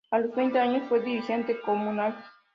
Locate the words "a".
0.09-0.17